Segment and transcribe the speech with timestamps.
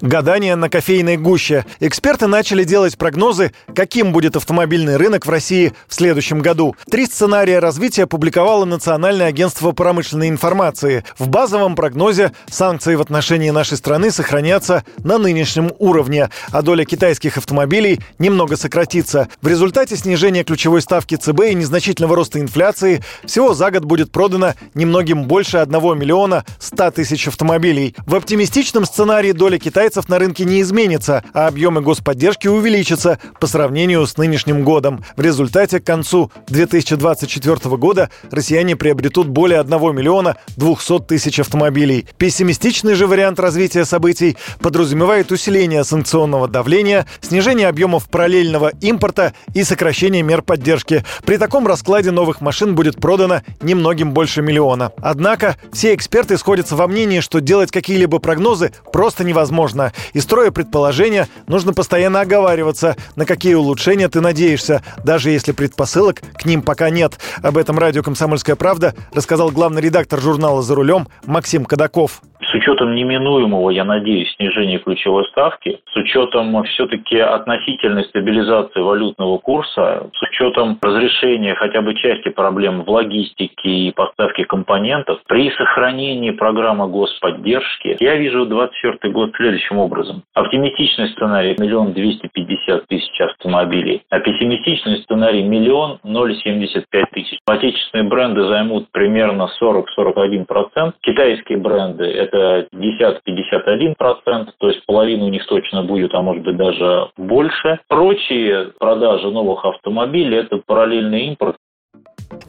[0.00, 1.66] Гадание на кофейной гуще.
[1.78, 6.74] Эксперты начали делать прогнозы, каким будет автомобильный рынок в России в следующем году.
[6.90, 11.04] Три сценария развития публиковало Национальное агентство промышленной информации.
[11.18, 17.36] В базовом прогнозе санкции в отношении нашей страны сохранятся на нынешнем уровне, а доля китайских
[17.36, 19.28] автомобилей немного сократится.
[19.42, 24.54] В результате снижения ключевой ставки ЦБ и незначительного роста инфляции всего за год будет продано
[24.72, 27.94] немногим больше 1 миллиона 100 тысяч автомобилей.
[28.06, 33.48] В оптимистичном сценарии доля китайцев китайцев на рынке не изменится, а объемы господдержки увеличатся по
[33.48, 35.02] сравнению с нынешним годом.
[35.16, 42.06] В результате к концу 2024 года россияне приобретут более 1 миллиона 200 тысяч автомобилей.
[42.18, 50.22] Пессимистичный же вариант развития событий подразумевает усиление санкционного давления, снижение объемов параллельного импорта и сокращение
[50.22, 51.04] мер поддержки.
[51.24, 54.92] При таком раскладе новых машин будет продано немногим больше миллиона.
[54.98, 59.92] Однако все эксперты сходятся во мнении, что делать какие-либо прогнозы просто невозможно сложно.
[60.12, 66.44] И строя предположения, нужно постоянно оговариваться, на какие улучшения ты надеешься, даже если предпосылок к
[66.44, 67.18] ним пока нет.
[67.42, 72.94] Об этом радио «Комсомольская правда» рассказал главный редактор журнала «За рулем» Максим Кадаков с учетом
[72.94, 80.78] неминуемого, я надеюсь, снижения ключевой ставки, с учетом все-таки относительной стабилизации валютного курса, с учетом
[80.82, 88.16] разрешения хотя бы части проблем в логистике и поставке компонентов, при сохранении программы господдержки, я
[88.16, 90.22] вижу 2024 год следующим образом.
[90.34, 97.38] Оптимистичный сценарий– миллион двести пятьдесят тысяч автомобилей, а пессимистичный сценарий– миллион ноль семьдесят пять тысяч.
[97.50, 105.82] Отечественные бренды займут примерно 40-41%, китайские бренды– это 50-51%, то есть половина у них точно
[105.82, 107.80] будет, а может быть даже больше.
[107.88, 111.56] Прочие продажи новых автомобилей– это параллельный импорт.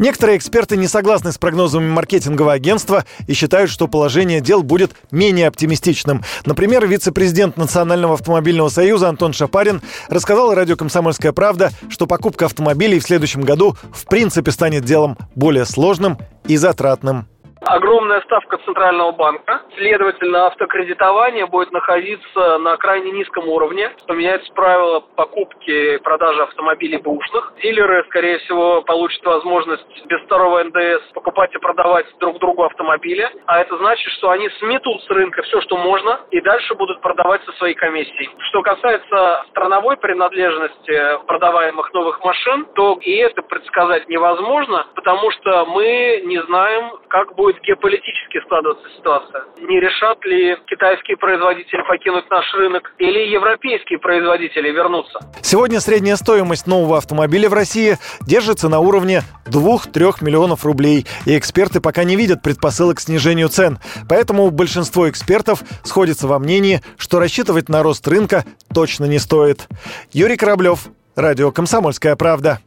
[0.02, 5.48] Некоторые эксперты не согласны с прогнозами маркетингового агентства и считают, что положение дел будет менее
[5.48, 6.24] оптимистичным.
[6.44, 13.04] Например, вице-президент Национального автомобильного союза Антон Шапарин рассказал радио «Комсомольская правда», что покупка автомобилей в
[13.04, 16.18] следующем году в принципе станет делом более сложным
[16.48, 17.28] и затратным
[17.72, 19.62] огромная ставка Центрального банка.
[19.78, 23.92] Следовательно, автокредитование будет находиться на крайне низком уровне.
[24.08, 27.54] Поменяются правила покупки и продажи автомобилей бэушных.
[27.62, 33.30] Дилеры, скорее всего, получат возможность без второго НДС покупать и продавать друг другу автомобили.
[33.46, 37.44] А это значит, что они сметут с рынка все, что можно, и дальше будут продавать
[37.46, 38.30] со своей комиссией.
[38.50, 46.22] Что касается страновой принадлежности продаваемых новых машин, то и это предсказать невозможно, потому что мы
[46.26, 49.44] не знаем, как будет геополитически складываться ситуация.
[49.62, 55.20] Не решат ли китайские производители покинуть наш рынок или европейские производители вернуться?
[55.42, 61.82] Сегодня средняя стоимость нового автомобиля в России держится на уровне 2-3 миллионов рублей, и эксперты
[61.82, 63.80] пока не видят предпосылок к снижению цен.
[64.10, 68.44] Поэтому большинство экспертов сходится во мнении, что рассчитывать на рост рынка
[68.74, 69.68] точно не стоит.
[70.12, 72.60] Юрий Кораблев, Радио «Комсомольская правда».